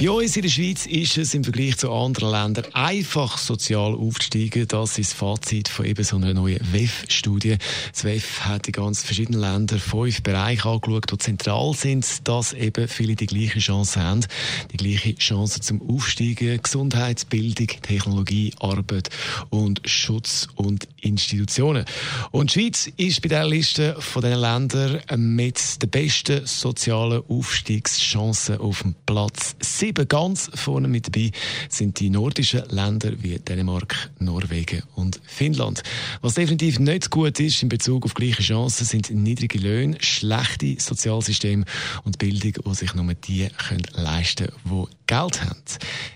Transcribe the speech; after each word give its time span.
bei 0.00 0.10
uns 0.10 0.36
in 0.36 0.42
der 0.42 0.48
Schweiz 0.48 0.86
ist 0.86 1.18
es 1.18 1.34
im 1.34 1.42
Vergleich 1.42 1.76
zu 1.76 1.90
anderen 1.90 2.30
Ländern 2.30 2.72
einfach 2.72 3.36
sozial 3.36 3.94
aufzusteigen. 3.94 4.68
Das 4.68 4.96
ist 4.96 5.10
das 5.10 5.18
Fazit 5.18 5.68
von 5.68 5.86
eben 5.86 6.04
so 6.04 6.14
einer 6.14 6.34
neuen 6.34 6.60
WEF-Studie. 6.72 7.56
Das 7.90 8.04
WEF 8.04 8.42
hat 8.42 8.68
in 8.68 8.74
ganz 8.74 9.02
verschiedenen 9.02 9.40
Ländern 9.40 9.80
fünf 9.80 10.22
Bereiche 10.22 10.68
angeschaut, 10.68 11.10
die 11.10 11.18
zentral 11.18 11.74
sind, 11.74 12.28
dass 12.28 12.52
eben 12.52 12.86
viele 12.86 13.16
die 13.16 13.26
gleiche 13.26 13.58
Chance 13.58 14.00
haben. 14.00 14.24
Die 14.72 14.76
gleiche 14.76 15.16
Chance 15.16 15.60
zum 15.60 15.82
Aufsteigen. 15.90 16.62
Gesundheit, 16.62 17.28
Bildung, 17.28 17.66
Technologie, 17.66 18.54
Arbeit 18.60 19.10
und 19.50 19.80
Schutz 19.84 20.46
und 20.54 20.86
Institutionen. 21.00 21.84
Und 22.30 22.54
die 22.54 22.60
Schweiz 22.60 22.88
ist 22.96 23.20
bei 23.20 23.28
der 23.28 23.46
Liste 23.46 23.96
von 23.98 24.22
diesen 24.22 24.38
Ländern 24.38 25.00
mit 25.16 25.82
den 25.82 25.90
besten 25.90 26.46
sozialen 26.46 27.24
Aufstiegschancen 27.28 28.58
auf 28.58 28.82
dem 28.82 28.94
Platz 29.06 29.56
sieben 29.78 30.08
ganz 30.08 30.50
vorne 30.54 30.88
mit 30.88 31.06
dabei 31.06 31.30
sind 31.68 32.00
die 32.00 32.10
nordischen 32.10 32.64
Länder 32.68 33.12
wie 33.22 33.38
Dänemark, 33.38 34.10
Norwegen 34.18 34.82
und 34.96 35.20
Finnland. 35.24 35.82
Was 36.20 36.34
definitiv 36.34 36.80
nicht 36.80 37.10
gut 37.10 37.38
ist 37.38 37.62
in 37.62 37.68
Bezug 37.68 38.04
auf 38.04 38.14
gleiche 38.14 38.42
Chancen, 38.42 38.84
sind 38.84 39.10
niedrige 39.10 39.58
Löhne, 39.58 39.96
schlechte 40.00 40.76
Sozialsysteme 40.80 41.64
und 42.04 42.18
Bildung, 42.18 42.54
die 42.66 42.74
sich 42.74 42.94
nur 42.94 43.14
die 43.14 43.48
können 43.56 43.82
leisten 43.94 44.48
können, 44.48 44.86
die 44.88 44.96
Geld 45.06 45.42
haben. 45.42 45.62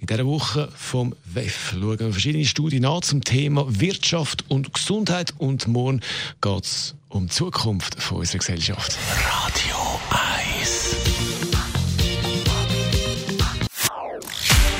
In 0.00 0.06
dieser 0.06 0.26
Woche 0.26 0.68
vom 0.76 1.14
WEF 1.24 1.70
schauen 1.72 1.98
wir 1.98 2.12
verschiedene 2.12 2.44
Studien 2.44 2.84
an 2.84 3.02
zum 3.02 3.24
Thema 3.24 3.64
Wirtschaft 3.68 4.44
und 4.48 4.74
Gesundheit 4.74 5.32
und 5.38 5.66
morgen 5.66 6.00
geht 6.42 6.64
es 6.64 6.94
um 7.08 7.26
die 7.26 7.32
Zukunft 7.32 7.96
unserer 8.10 8.38
Gesellschaft. 8.38 8.98
Radio 9.24 9.75